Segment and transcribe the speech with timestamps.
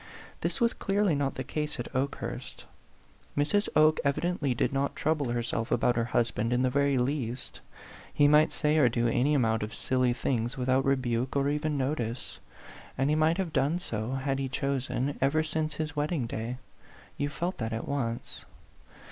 [0.41, 2.65] This waa clearly not the case at Okehurst.
[3.37, 3.69] Mrs.
[3.75, 7.61] Oke evidently did not trouble herself about her husband in the very least;
[8.11, 10.85] he might say A PHANTOM LOVER 29 or do any amount of silly things without
[10.85, 12.39] rebuke or even notice;
[12.97, 16.57] and he might have done so, had he chosen, ever since his wed ding day
[17.17, 18.45] You felt that at once.